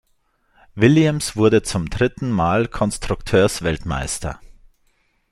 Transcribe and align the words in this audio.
Williams 0.73 1.35
wurde 1.35 1.61
zum 1.61 1.91
dritten 1.91 2.31
Mal 2.31 2.67
Konstrukteursweltmeister. 2.67 4.39